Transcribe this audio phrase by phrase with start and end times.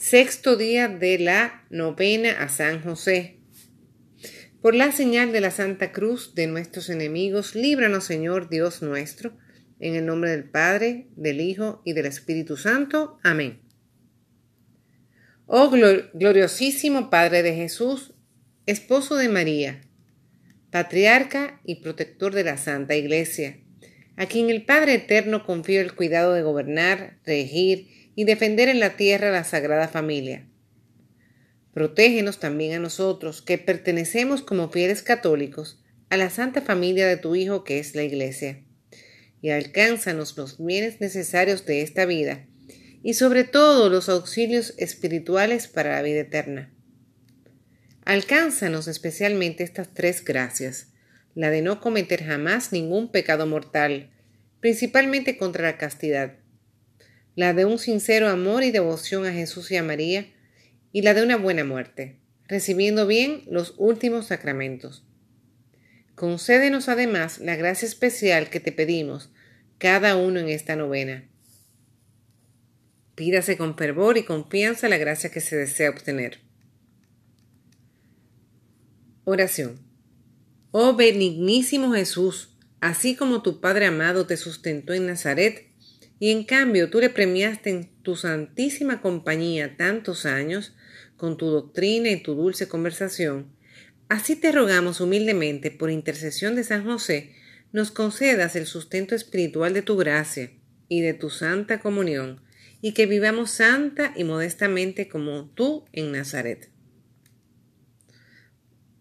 [0.00, 3.36] Sexto día de la novena a San José.
[4.62, 9.36] Por la señal de la Santa Cruz de nuestros enemigos, líbranos Señor Dios nuestro,
[9.78, 13.18] en el nombre del Padre, del Hijo y del Espíritu Santo.
[13.22, 13.60] Amén.
[15.44, 18.14] Oh gloriosísimo Padre de Jesús,
[18.64, 19.82] esposo de María,
[20.70, 23.58] patriarca y protector de la Santa Iglesia,
[24.16, 28.96] a quien el Padre Eterno confió el cuidado de gobernar, regir y defender en la
[28.96, 30.46] tierra la Sagrada Familia.
[31.72, 37.36] Protégenos también a nosotros, que pertenecemos como fieles católicos a la Santa Familia de tu
[37.36, 38.64] Hijo que es la Iglesia,
[39.40, 42.46] y alcánzanos los bienes necesarios de esta vida,
[43.02, 46.74] y sobre todo los auxilios espirituales para la vida eterna.
[48.04, 50.88] Alcánzanos especialmente estas tres gracias,
[51.34, 54.10] la de no cometer jamás ningún pecado mortal,
[54.58, 56.38] principalmente contra la castidad,
[57.40, 60.30] la de un sincero amor y devoción a Jesús y a María,
[60.92, 65.06] y la de una buena muerte, recibiendo bien los últimos sacramentos.
[66.14, 69.30] Concédenos además la gracia especial que te pedimos,
[69.78, 71.30] cada uno en esta novena.
[73.14, 76.40] Pídase con fervor y confianza la gracia que se desea obtener.
[79.24, 79.80] Oración.
[80.72, 82.50] Oh benignísimo Jesús,
[82.82, 85.69] así como tu Padre amado te sustentó en Nazaret,
[86.20, 90.76] y en cambio tú le premiaste en tu santísima compañía tantos años,
[91.16, 93.50] con tu doctrina y tu dulce conversación,
[94.08, 97.34] así te rogamos humildemente, por intercesión de San José,
[97.72, 100.52] nos concedas el sustento espiritual de tu gracia
[100.88, 102.42] y de tu santa comunión,
[102.82, 106.70] y que vivamos santa y modestamente como tú en Nazaret.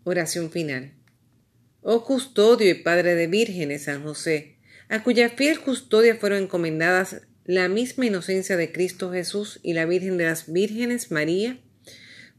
[0.04, 0.94] Oración final.
[1.82, 4.59] Oh custodio y Padre de vírgenes, San José,
[4.90, 10.18] a cuya fiel custodia fueron encomendadas la misma inocencia de Cristo Jesús y la Virgen
[10.18, 11.60] de las Vírgenes María?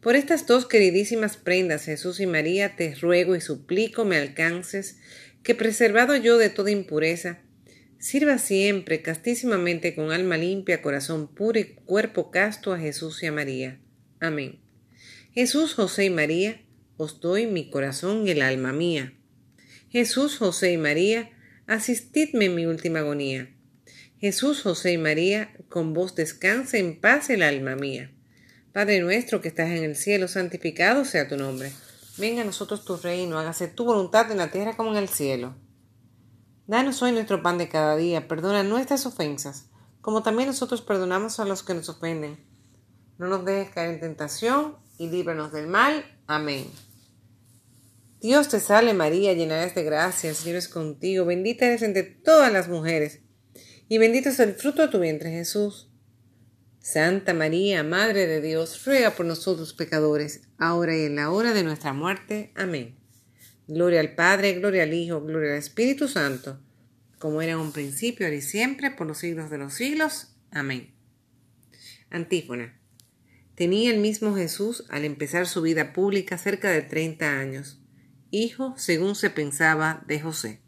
[0.00, 4.98] Por estas dos queridísimas prendas, Jesús y María, te ruego y suplico me alcances,
[5.42, 7.40] que preservado yo de toda impureza,
[7.98, 13.32] sirva siempre castísimamente con alma limpia, corazón puro y cuerpo casto a Jesús y a
[13.32, 13.78] María.
[14.20, 14.60] Amén.
[15.32, 16.62] Jesús, José y María,
[16.96, 19.14] os doy mi corazón y el alma mía.
[19.90, 21.30] Jesús, José y María,
[21.70, 23.48] asistidme en mi última agonía.
[24.18, 28.10] Jesús, José y María, con vos descanse en paz el alma mía.
[28.72, 31.70] Padre nuestro que estás en el cielo, santificado sea tu nombre.
[32.18, 35.54] Venga a nosotros tu reino, hágase tu voluntad en la tierra como en el cielo.
[36.66, 39.70] Danos hoy nuestro pan de cada día, perdona nuestras ofensas,
[40.00, 42.36] como también nosotros perdonamos a los que nos ofenden.
[43.16, 46.04] No nos dejes caer en tentación y líbranos del mal.
[46.26, 46.66] Amén.
[48.20, 52.52] Dios te salve María, llena de gracia, el Señor es contigo, bendita eres entre todas
[52.52, 53.20] las mujeres,
[53.88, 55.90] y bendito es el fruto de tu vientre Jesús.
[56.80, 61.62] Santa María, Madre de Dios, ruega por nosotros pecadores, ahora y en la hora de
[61.62, 62.52] nuestra muerte.
[62.56, 62.98] Amén.
[63.66, 66.60] Gloria al Padre, gloria al Hijo, gloria al Espíritu Santo,
[67.18, 70.36] como era en un principio, ahora y siempre, por los siglos de los siglos.
[70.50, 70.92] Amén.
[72.10, 72.78] Antífona.
[73.54, 77.79] Tenía el mismo Jesús al empezar su vida pública cerca de treinta años
[78.30, 80.60] hijo, según se pensaba, de José.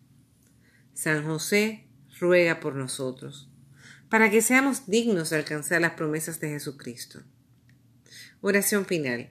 [0.95, 1.87] San José
[2.19, 3.49] ruega por nosotros,
[4.09, 7.23] para que seamos dignos de alcanzar las promesas de Jesucristo.
[8.41, 9.31] Oración final.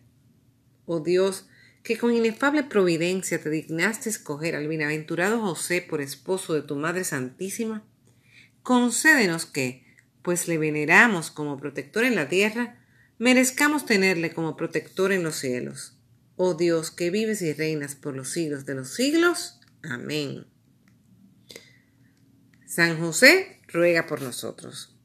[0.86, 1.47] Oh Dios,
[1.84, 7.03] que con inefable providencia te dignaste escoger al bienaventurado José por esposo de tu Madre
[7.03, 7.84] Santísima,
[8.64, 9.86] concédenos que,
[10.22, 12.80] pues le veneramos como protector en la tierra,
[13.18, 15.97] merezcamos tenerle como protector en los cielos
[16.44, 19.59] oh Dios, que vives y reinas por los siglos de los siglos.
[19.84, 20.47] Amén.
[22.66, 24.96] San José ruega por nosotros.